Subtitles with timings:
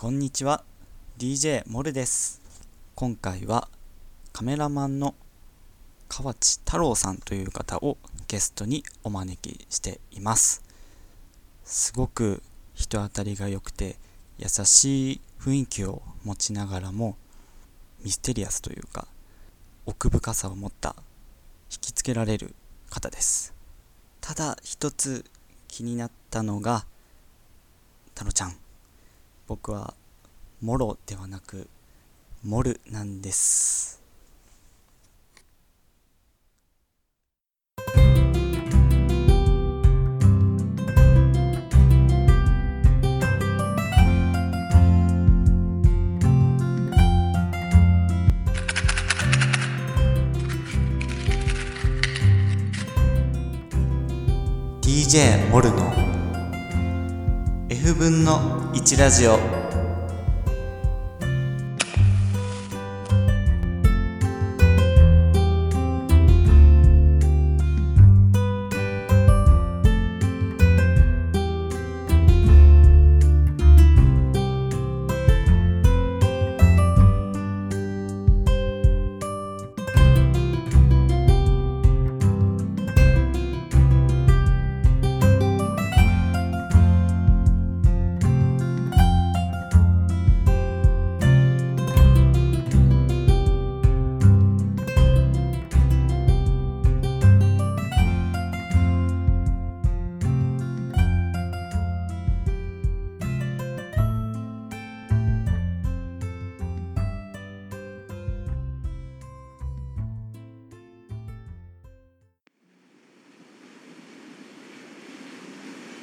[0.00, 0.64] こんにちは。
[1.18, 2.40] DJ モルです。
[2.94, 3.68] 今回は
[4.32, 5.14] カメラマンの
[6.08, 10.64] 河内太郎さんという方をゲストにお招きしています。
[11.64, 12.42] すごく
[12.72, 13.96] 人当たりが良くて
[14.38, 17.18] 優しい雰囲気を持ちながらも
[18.02, 19.06] ミステリアスというか
[19.84, 20.96] 奥深さを持った
[21.70, 22.54] 引きつけられる
[22.88, 23.52] 方です。
[24.22, 25.26] ただ一つ
[25.68, 26.86] 気になったのが
[28.14, 28.69] 太郎ちゃん。
[29.50, 29.94] 僕は
[30.62, 31.66] モロではなく
[32.44, 33.98] モルなんです
[54.80, 55.99] 「DJ モルの
[57.82, 59.38] F 分の1ラジオ」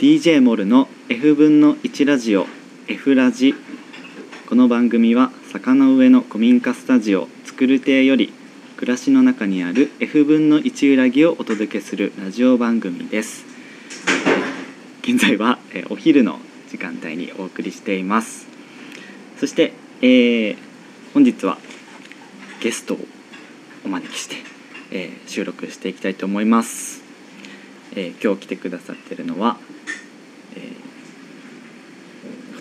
[0.07, 2.47] DJ モルの F 分の1ラジオ
[2.87, 3.53] F ラジ。
[4.47, 8.31] この番組は坂の上の古民家スタジオ作る亭より
[8.77, 13.43] 暮らしの中にある F 分の1裏木をお届けするラジオ番組です。
[15.03, 16.39] 現在はえお昼の
[16.69, 18.47] 時間帯にお送りしています。
[19.37, 20.57] そして、えー
[21.13, 21.57] 本日は
[22.61, 22.99] ゲストを
[23.83, 24.37] お招きして、
[24.89, 27.01] えー収録していきたいと思います、
[27.91, 29.57] えー今日来てくださってるのは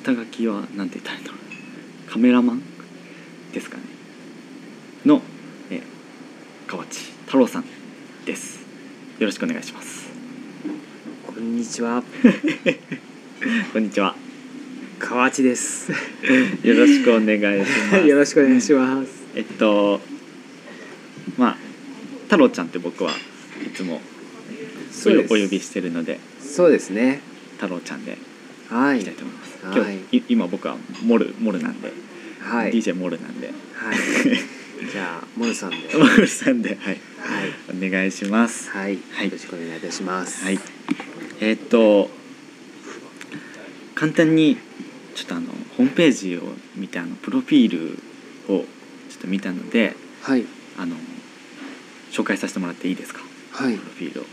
[0.06, 2.62] 肩書きは何て言ったらいいんだろうカメラマン？
[3.52, 3.82] ですかね。
[5.04, 5.20] の、
[5.68, 5.82] えー
[6.68, 6.96] 河内
[7.26, 7.64] 太郎さん
[8.24, 8.60] です。
[9.18, 10.06] よろしくお願いします。
[11.26, 12.04] こんにちは、
[13.72, 14.14] こんにちは。
[15.00, 15.90] 河内です。
[16.62, 18.06] よろしくお願いします。
[18.06, 19.08] よろしくお願いします。
[19.34, 20.00] えっと
[21.36, 21.56] まあ
[22.26, 24.00] 太郎ちゃんって僕はいつも
[25.04, 27.22] お呼びしてるのでそうですね。
[27.56, 28.35] 太郎ちゃんでは
[28.94, 29.14] いいきたい。
[29.14, 31.92] と思います、はい今日い今僕はモルモルなんで、
[32.40, 32.72] はい。
[32.72, 33.96] DJ モルなんではい。
[34.92, 35.76] じゃあ、モルさんで。
[35.96, 37.86] モルさんではいはい。
[37.86, 38.98] お願いしますはい。
[39.12, 40.44] はいよろしくお願いいたします。
[40.44, 40.58] はい。
[41.40, 42.10] えーっと
[43.94, 44.58] 簡単に
[45.14, 45.46] ちょっとあの
[45.78, 46.42] ホームページを
[46.76, 47.98] 見てあのプロフィール
[48.54, 48.66] を
[49.08, 50.44] ちょっと見たのではい。
[50.78, 50.94] あの
[52.12, 53.22] 紹介させてもらっていいですか？
[53.52, 53.84] はいプ。
[53.86, 54.24] ロフィールを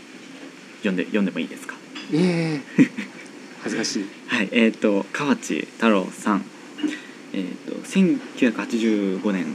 [0.80, 1.74] 読んで読んでもいいですか？
[2.12, 2.84] ええ。
[3.64, 4.04] 恥ずかしい。
[4.28, 6.44] はいえーっと河内太郎さん
[7.32, 9.46] えーっと1985年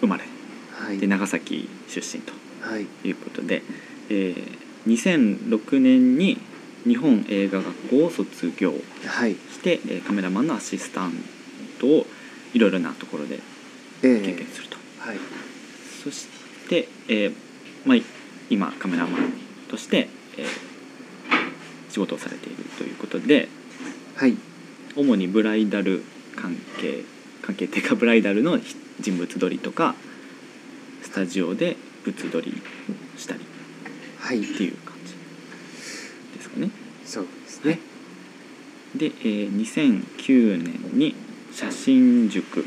[0.00, 0.24] 生まれ
[0.72, 1.06] はいで。
[1.06, 2.32] 長崎出身と
[2.62, 2.86] はい。
[3.06, 3.62] いうことで、
[4.08, 6.38] えー2006年に
[6.86, 8.72] 日本映画学校を卒業
[9.06, 9.34] はい。
[9.34, 11.12] して、えーカメラマンのアシスタン
[11.78, 12.06] トを
[12.54, 13.40] いろいろなところで
[14.02, 15.08] え経験すると、え。
[15.10, 15.18] はい。
[16.02, 16.26] そし
[16.68, 17.34] て、えー
[17.84, 18.02] まあ、い
[18.48, 19.32] 今カメラマン
[19.68, 20.69] として、えー
[21.90, 23.48] 仕事をされているということで
[24.16, 24.36] はい。
[24.96, 26.02] 主にブライダル
[26.36, 27.04] 関係
[27.42, 29.94] 関係っていうかブライダルのひ人物撮りとか
[31.02, 32.52] スタジオで物撮り
[33.16, 33.40] をしたり
[34.18, 34.38] はい。
[34.40, 35.12] っていう感じ
[36.36, 36.70] ですかね。
[37.04, 37.78] そうですね。
[38.96, 41.14] で、えー2009年に
[41.52, 42.64] 写真塾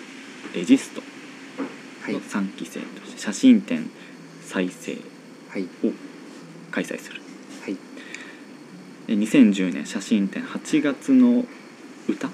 [0.56, 1.02] レジスト
[2.04, 2.20] はいの。
[2.22, 3.90] 3期生として写真展
[4.46, 4.98] 再生
[5.50, 5.64] はい。
[5.64, 5.68] を
[6.72, 7.22] 開催する
[9.08, 11.46] 2010年写真展8月の
[12.08, 12.34] 歌、は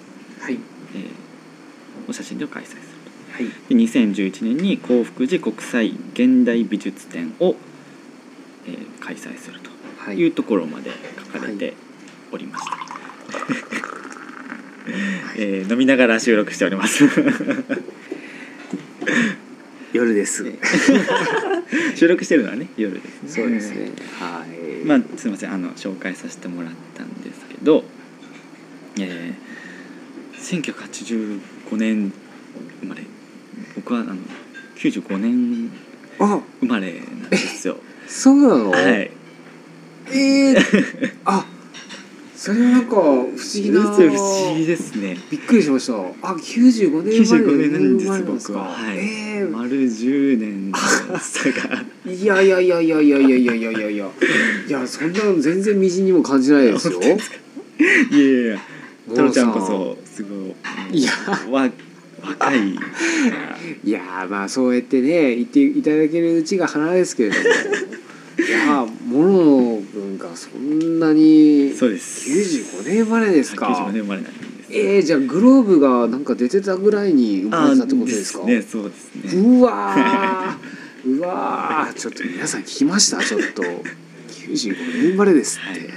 [0.50, 0.54] い。
[0.54, 1.30] えー
[2.08, 2.80] の写真展を開催する
[3.34, 3.46] はい。
[3.46, 7.56] とで2011年に興福寺国際現代美術展を、
[8.68, 10.92] えー開催するとはいいうところまで
[11.34, 11.74] 書かれて
[12.32, 12.78] おりました、
[15.42, 17.06] えー飲みながら収録しております
[19.94, 20.46] 夜です。
[21.96, 23.92] 収録してるのはね夜ですねそうですね。
[24.20, 24.49] はい。
[24.84, 27.84] まあすみませんあの紹介させてもらったんですけど、
[29.00, 29.50] えー
[30.40, 32.12] 1985年
[32.82, 33.04] 生まれ。
[33.76, 34.16] 僕はあの
[34.78, 35.72] 95年
[36.20, 37.78] あ生まれなんですよ。
[38.08, 39.12] そうなの、はい。
[40.12, 41.46] えー、あ
[42.40, 43.82] それはなんか不思議な。
[43.82, 45.18] 不思議ですね。
[45.30, 45.94] びっくりしました。
[45.94, 48.98] あ95年生まれ95年なんです僕ははい。
[48.98, 49.50] えー。
[49.50, 50.78] 丸10年の
[51.20, 51.84] 差が。
[52.10, 53.54] いやいやいやいやいやいやいやいや。
[53.56, 54.10] いやいや
[54.70, 56.94] いやそんなの全然みじんにも感じないですよ。
[56.94, 57.36] 本当ですか
[58.10, 58.20] いや。
[58.20, 58.60] いや
[59.10, 60.30] 太郎ちゃんこモそすご
[60.94, 61.12] いいや。
[61.52, 61.70] わ
[62.22, 62.70] 若い。
[63.84, 67.44] いやーまあそうやってね言っていただけるうちが花ですけれども。
[68.40, 69.69] いやーモノ君
[70.20, 72.30] がそんなにそうです。
[72.30, 78.44] 95年生まれですか？95年生まれなんですえー、じゃあグローブがなんか出てたぐらいに生まれたってことですか？
[78.46, 79.42] ねそうですね。
[79.42, 81.10] うわー。
[81.18, 81.94] うわー。
[81.96, 83.24] ちょっと皆さん聞きました？
[83.24, 83.64] ちょっと。
[83.64, 85.90] 95年生まれですって、はい。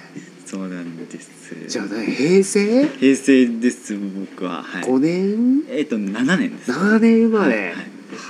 [0.47, 1.31] そうなんです。
[1.69, 2.87] じゃあね平成？
[2.99, 3.95] 平成です
[4.31, 4.63] 僕は。
[4.63, 4.85] はい。
[4.85, 5.65] 5年？
[5.69, 6.71] えっ、と7年です。
[6.71, 7.67] 7年生まれ、はい。
[7.73, 7.75] は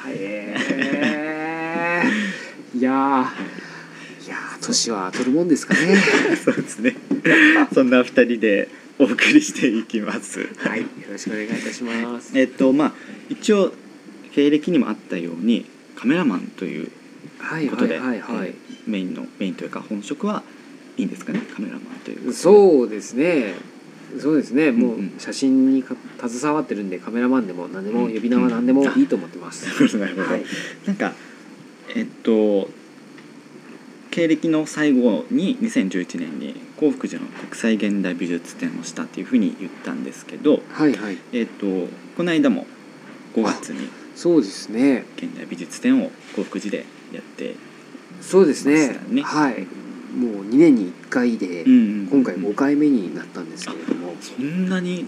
[0.08, 3.24] えー、いいやー
[4.62, 5.96] 年は取るもんですかね。
[6.42, 6.96] そうですね。
[7.74, 8.68] そんな二人で
[8.98, 10.48] お送りしていきます。
[10.58, 12.32] はいよろしくお願いいたします。
[12.34, 12.92] えっとまあ
[13.28, 13.74] 一応
[14.32, 15.66] 経歴にもあったように
[15.96, 16.88] カメラマンという
[17.70, 20.42] ことで、はいはいえーメインのメインというか本職は
[20.96, 23.54] いいんですかねカメラマンというそうですね。
[24.20, 24.72] そうですね。
[24.72, 25.06] もうんうん。
[25.16, 25.94] う写真にか
[26.28, 28.12] 携わってるんでカメラマンでも何でもうん。
[28.12, 30.44] 呼び名は何でもいいと思ってます、なるほどなるほど、はい。
[30.86, 31.14] なんか
[31.94, 32.68] えっと
[34.12, 41.16] 経歴の最後に2011年に興福寺の国際現代美術展をしたっていうふうに言ったんですけど、はいはい。
[41.32, 41.66] えっと
[42.16, 42.66] この間も
[43.34, 45.06] 5月にそうですね。
[45.16, 47.56] 現代美術展を興福寺でやって、
[48.20, 49.00] そうですね。
[49.22, 49.66] はい。
[50.14, 54.14] もう2年に1回で、今回5回目になったんですけれども。
[54.20, 55.06] そんなに？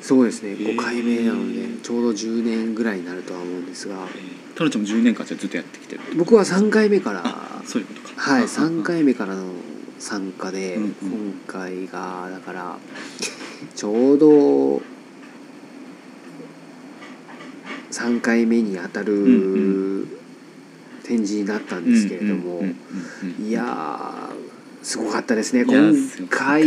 [0.00, 0.52] そうですね。
[0.52, 0.74] へー。
[0.74, 3.96] 5回目なのでちょうど10年ぐらいになるとは思うんですが。
[3.96, 8.20] えー、タロちゃんも10年間じゃずっとやってきてる僕は3回目からあそういうことか。
[8.20, 9.52] はいあ3回目からの
[9.98, 10.90] 参加で、うんうん。
[10.90, 12.78] 今回がだから
[13.74, 14.82] ちょうど
[17.90, 19.28] 3回目にあたる、う
[20.00, 20.08] ん
[21.04, 22.62] 展示になったんですけれども、
[23.38, 24.34] いやー
[24.82, 25.66] すごかったですね。
[25.66, 25.92] 今
[26.30, 26.64] 回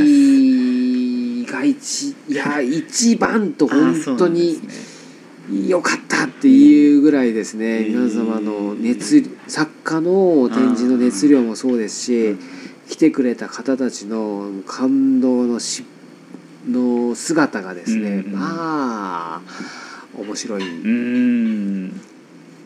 [1.45, 4.59] が一いや一番と本当に
[5.67, 8.09] 良かったっていうぐらいですね、うん。
[8.09, 12.37] 皆様の熱作家の展示の熱量もそうですし
[12.89, 15.85] 来てくれた方たちの感動のし
[16.67, 18.39] の姿がですね、うんうん。
[18.39, 19.41] まあ
[20.17, 20.61] 面白い。
[20.61, 20.63] っ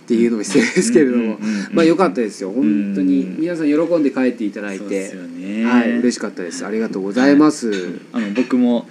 [0.08, 1.38] ていうのも失礼ですけれども、
[1.72, 2.52] まあ良かったですよ。
[2.52, 3.24] 本当に。
[3.24, 3.40] うん。
[3.40, 5.14] 皆さん喜んで帰っていただいて。
[5.14, 5.66] ね。
[5.66, 5.92] はい。
[6.00, 6.66] 嬉しかったです。
[6.66, 8.88] ありがとうございます、あの僕も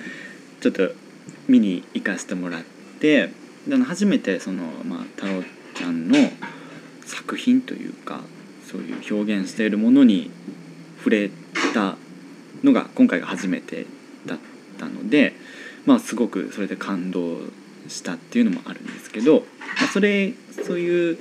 [0.60, 0.92] ちょっと
[1.48, 2.62] 見に行かせてもらっ
[3.00, 3.30] て
[3.66, 5.42] であの初めてその、まあ、太郎
[5.74, 6.16] ちゃんの
[7.10, 8.20] 作品というか
[8.70, 10.30] そういう表現しているものに
[10.98, 11.30] 触れ
[11.74, 11.96] た
[12.62, 13.86] のが今回が初めて
[14.26, 14.38] だっ
[14.78, 15.34] たので、
[15.86, 17.38] まあ、すごくそれで感動
[17.88, 19.44] したっていうのもあるんですけど、ま
[19.84, 20.32] あ、それ
[20.64, 21.18] そういう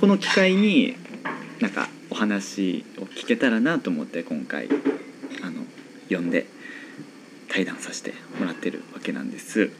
[0.00, 0.96] この機会に
[1.60, 4.68] なんかお話を聞けたらなと思って今回
[5.42, 5.62] あの
[6.08, 6.46] 呼んで
[7.48, 9.70] 対談させてもらってるわけなんです。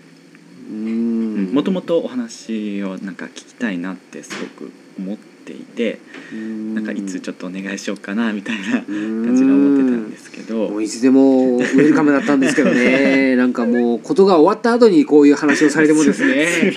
[0.70, 5.98] もともとお話をなんか聞きたいなってすごく思っていて
[6.32, 10.68] なんかいつちょっとお願いしようかなみたいな感じで思ってたんですけど。
[10.70, 13.34] もういつでもウェルカムだったんですけどね。
[13.40, 16.72] なんかもうことが終わった後にこういう話をされてもですね。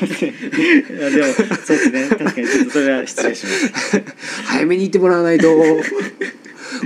[0.95, 1.27] いやでも
[1.63, 2.07] そうですね。
[2.09, 4.01] 確かにちょっとそれは失礼しました。
[4.45, 5.53] 早めに言ってもらわないと。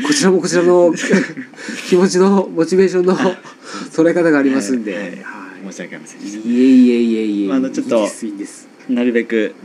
[0.06, 0.94] こちらもこちらの
[1.88, 3.18] 気持ちのモチベーションの
[3.94, 5.04] 捉え方がありますんで、はい。
[5.04, 5.18] はい。
[5.72, 6.97] 申し訳ありませんいえいえ、
[7.48, 8.08] まああのちょっと
[8.90, 9.56] なるべく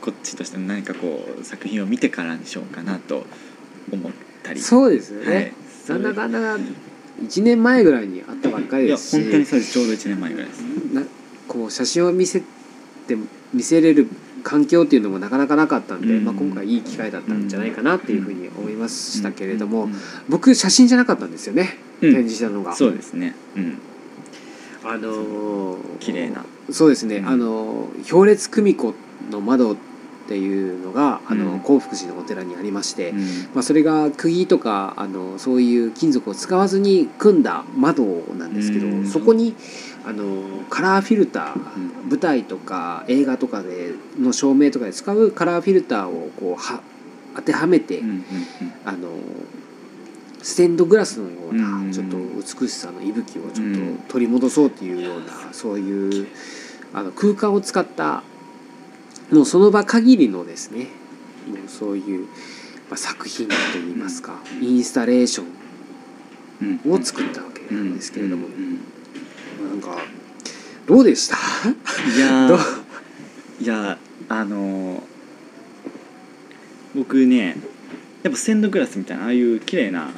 [0.00, 3.24] こっちとしても何かこう作品を見てからにしようかなと
[3.92, 4.60] 思ったり。
[4.60, 5.54] そうですよね、
[5.88, 6.00] はい。
[6.00, 6.56] なんだかんだ
[7.22, 9.22] 1年前ぐらいに会ったばっかりいやですし。
[9.22, 9.72] 本当にそうです。
[9.72, 10.60] ちょうど1年前ぐらいです。
[10.94, 11.02] な
[11.48, 12.46] こう写真を見せて
[13.52, 14.08] 見せれる
[14.42, 16.24] 環境っていうのもなかなかなかったんで、うん。
[16.24, 19.94] まあ、今回いい機会だったんじゃないかなっていうふうに思いましたけれども、うん。
[20.28, 22.12] 僕写真じゃなかったんですよね、うん。
[22.12, 22.74] 展示したのが。
[22.74, 23.34] そうですね。
[23.56, 23.78] うん。
[24.82, 27.28] あのー綺麗なそうですね、うん。
[27.28, 28.94] あのー氷列久美子
[29.30, 29.76] の窓っ
[30.28, 31.60] ていうのがあの、うん。
[31.60, 33.18] 興福寺のお寺にありまして、うん。
[33.54, 38.04] まあ、それが釘とかあのそういう金属を使わずに組んだ窓
[38.38, 39.06] なんですけど、うん。
[39.06, 39.54] そこに
[40.04, 41.54] あのカラーフィルター、
[42.04, 42.08] うん。
[42.10, 46.80] 舞台とか映画とかでの照明とかで使うカラーフィルターをこうは
[47.36, 48.24] 当てはめて、うんうん
[48.84, 49.08] あの
[50.42, 51.88] ステンドグラスのよううん。
[51.88, 56.28] なちょっと美しさの息吹をちょっと取り戻そうっていうようなそういう
[56.92, 58.22] あの空間を使った
[59.30, 60.88] もうその場限りのですね
[61.48, 62.26] もうそういう、
[62.88, 68.46] まあ、作品といいますかインスタレーションうんを作ったわけなんですけれども。
[68.46, 68.52] うん。
[68.52, 69.70] うん。
[69.70, 69.96] なんか
[70.86, 71.36] どうでした？
[71.36, 72.48] いや
[73.62, 75.00] いやあのー
[76.94, 77.56] 僕ね
[78.24, 80.10] やっぱステンドグラスみたいなああいう綺麗な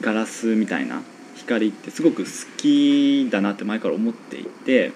[0.00, 1.00] ガラスみたいな
[1.36, 4.92] 光ってすごく好きだなって前から思っていて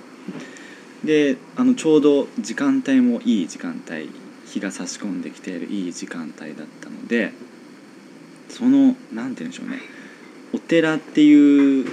[1.04, 4.10] であのちょうど時間帯もいい時間帯
[4.46, 7.32] 日が差し込んできているいい時間帯だったので
[8.48, 9.80] そのなんて言うんでしょうね。
[10.52, 11.90] お寺っていう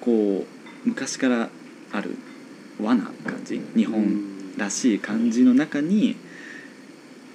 [0.00, 0.46] こ
[0.84, 1.50] う昔から
[1.92, 2.16] ある
[2.80, 6.16] 和な感じ日本らしい感じの中に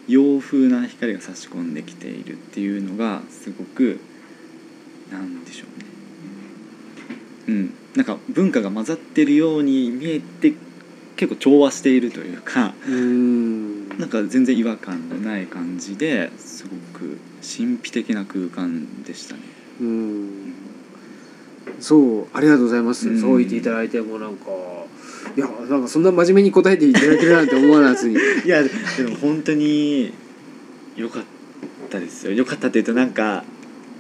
[0.08, 4.00] 洋風な光が差し込んできているっていうのがすごく
[5.12, 5.86] なんでしょうね。
[7.48, 7.74] うん。
[7.96, 10.54] なんか文化が混ざってるように見えて
[11.16, 13.90] 結構調和しているというかうん。
[13.98, 19.42] なんか全然違和感のない感じですごく神秘的な空間でしたね。
[19.82, 20.54] うん。
[21.80, 23.22] そうありがとうございます、うん。
[23.22, 24.46] そう言っていただいてもうなんか
[25.36, 28.16] いやなんかそんな真面目に答えていただけるなんて思わずに。
[28.46, 28.70] いやで
[29.08, 30.14] も本当に
[30.96, 31.24] 良かっ
[31.90, 32.34] たですよ。
[32.34, 33.44] 良かったっていうとなんか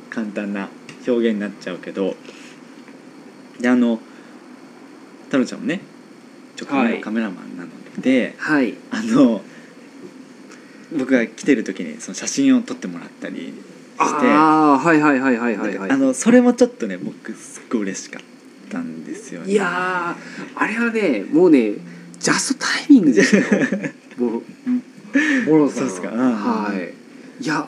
[0.09, 0.69] 簡単な
[1.07, 2.15] 表現になっちゃうけど。
[3.59, 3.99] であの
[5.25, 5.79] 太郎ちゃんもね
[6.55, 7.01] ちょカメ,、はい。
[7.01, 7.69] カメラマンなの
[7.99, 8.75] ではい。
[8.91, 9.41] あの
[10.97, 13.53] 僕が来てる時にその写真を撮ってもらったりして
[13.97, 15.91] ああはいはいはいはいはいはい。
[15.91, 18.23] あのそれもちょっとね僕すっごい嬉しかっ
[18.69, 19.51] たんですよね。
[19.51, 21.73] いやーあれはねもうね
[22.19, 23.43] ジャストタイミングですよ。
[24.17, 24.41] もう
[25.49, 26.11] モロさんそうっすか。
[26.11, 27.43] うんはい。
[27.43, 27.67] いや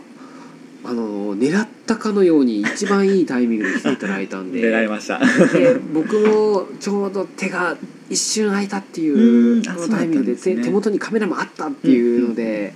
[0.83, 4.61] あの狙ったかのように一番いいタイミングで来ていただいたんで。
[4.71, 5.19] 狙いました。
[5.19, 7.75] で僕もちょうど手が
[8.09, 12.73] 一瞬空いたっていううんあそのタイミングで手手元にカメラもあったっていうので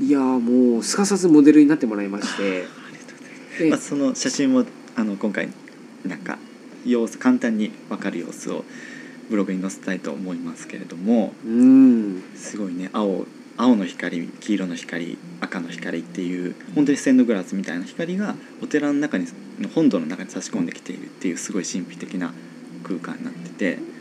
[0.00, 2.82] いやーもうすかさずモデルになってもらいまして。
[3.68, 4.64] まあ、その写真も
[4.96, 5.50] あの今回
[6.06, 6.38] なんか
[6.86, 8.64] 様子簡単に分かる様子を
[9.28, 12.22] ブログに載せたいと思いますけれどもうん。
[12.34, 13.26] すごいね青
[13.58, 19.26] 青の光黄色の光赤の光っていう本当にステンドグラスみたいな光がお寺の中に
[19.60, 22.32] の本堂の中に差し込んできているっていうすごい神秘的な
[22.82, 23.91] 空間になってて、うん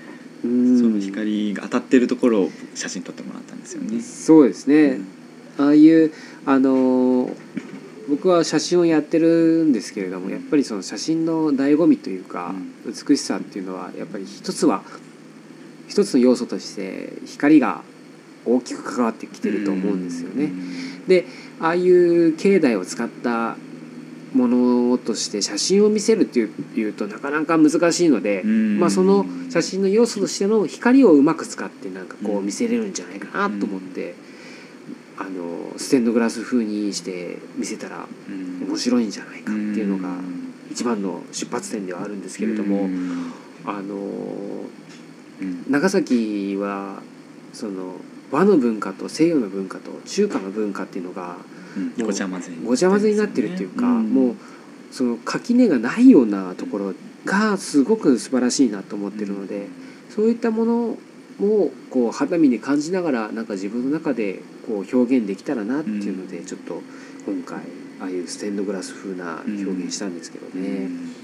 [0.41, 4.01] その光が当たってるところを写真撮ってもらったんですよね。
[4.01, 4.99] そうですね、
[5.57, 6.11] ああいう
[6.45, 7.33] あのー
[8.09, 12.53] 僕は写真をやってるんですけれどもやっぱりその写真の醍醐味というか、
[12.85, 14.83] 美しさっていうのはやっぱり一つは
[15.87, 17.83] 一つの要素として光が
[18.45, 20.51] 大きく関わってきてると思うんですよね。
[21.07, 21.25] で
[21.59, 23.55] ああいう境内を使った
[24.33, 28.79] ものとして写真を見せるっていうとなかなか難しいので、うん。
[28.79, 34.15] まあ、その写真の要素としての光をうまく使ってなんかこううん見せれるんじゃないかなと思って、
[35.17, 38.67] あのステンドグラス風にして見せたらうん。
[38.67, 43.33] 面白いんじゃないかっていうのがん一番の出発点ではあるんですけれども、うん。
[43.65, 45.65] あのうん。
[45.69, 47.01] 長崎は
[47.51, 47.95] その
[48.31, 51.37] 和の文化と西洋の文化と中華の文化っていうのが
[51.99, 54.13] うごちゃ混ぜにごちゃ混ぜになってるっていうか、ん。
[54.13, 54.35] もう
[54.91, 56.93] その垣根がないようなところ
[57.25, 59.67] がすごく素晴らしいなと思ってるので
[60.09, 60.97] そういったもの
[61.39, 66.45] をこう肌身で感じながらなんか自分の中でこう表現できたらなっていうので、うん。
[66.45, 66.81] ちょっと
[67.25, 67.59] 今回
[68.01, 71.20] ああいうステンドグラス風な表現したんですけどね、うん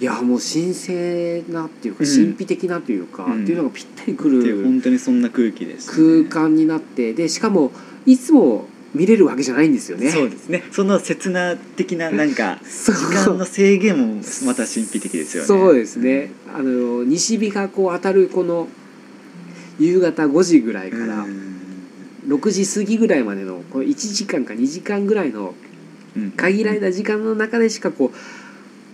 [0.00, 2.10] いやもう神聖なっていうかうん。
[2.10, 3.42] 神秘的なというか、うん。
[3.42, 6.24] っていうのがぴったりくる本当にそんな空気でしたね。
[6.28, 7.70] 空間になってでしかも
[8.06, 8.64] いつも
[8.94, 10.10] 見れるわけじゃないんですよね。
[10.10, 10.64] そうですね。
[10.72, 15.46] その刹那的ななんか 時間の制限もまた神秘的ですよね。
[15.46, 16.32] そうですね。
[16.52, 18.68] あの西日がこう当たるこの
[19.78, 21.50] 夕方5時ぐらいからうん。
[22.26, 25.54] 6時過ぎぐらいまでのこの1時間か2時間ぐらいの
[26.16, 28.16] うん限られた時間の中でしかこう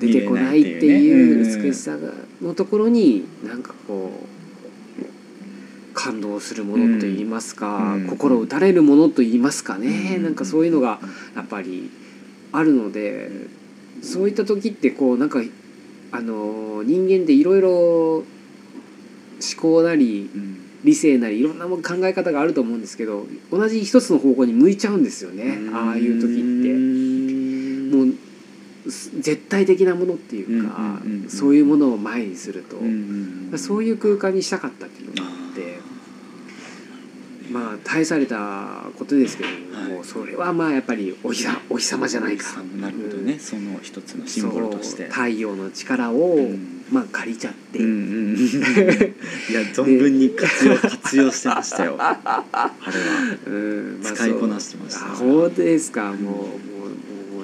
[0.00, 2.12] 出てこないっていう美しさが
[2.42, 3.62] のところになん。
[3.62, 4.36] かこう
[5.96, 11.00] 感動するものといいますか、うん心打たれるものといいますかね、うんなんかそういうのが
[11.34, 11.90] やっぱり
[12.52, 13.30] あるので
[14.02, 15.40] そういった時ってこうなんか
[16.12, 17.70] あの人間でいろいろ
[18.18, 18.24] 思
[19.60, 25.58] 考なりうん理性なりいろんなも考え方があると思うんですけど同じ一つの方向に向いちゃうんですよね。
[25.72, 26.96] ああいう時って。
[27.96, 28.25] もうす
[28.86, 31.28] 絶対的なものっていうか、うんうんうんうん。
[31.28, 35.78] そういうものを前にすると、うんうんそういう空間にしたかったっていうのがあって
[37.50, 40.04] まあ大されたことですけれども、はい。
[40.04, 42.62] それはまあやっぱりお日さお日様じゃないか。
[42.80, 45.08] なるほどね、その一つのシンボルとして。
[45.08, 46.82] 太陽の力を、うん。
[46.90, 52.20] まあ借りちゃって、うんいや存分に活用活用してましたよあれ
[52.52, 54.00] はうん。
[54.02, 56.75] 使いこなしてましたそうあ本当ですかもう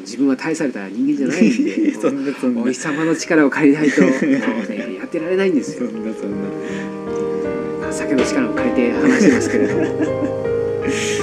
[0.03, 2.63] 自分は大された人間じゃないんで そんなそんな。
[2.63, 5.89] お日様の力を借りないともう、ね、やってられないんですよ。
[5.89, 7.93] そんなそんな。
[7.93, 9.83] 情けの力を借りて話してますけれども